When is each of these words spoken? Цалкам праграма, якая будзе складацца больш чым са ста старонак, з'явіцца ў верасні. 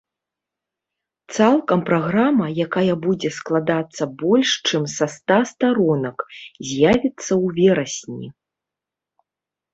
Цалкам 1.35 1.79
праграма, 1.89 2.47
якая 2.67 2.95
будзе 3.05 3.29
складацца 3.37 4.03
больш 4.23 4.49
чым 4.67 4.83
са 4.95 5.05
ста 5.17 5.37
старонак, 5.51 6.17
з'явіцца 6.67 7.23
ў 7.23 7.45
верасні. 7.61 8.27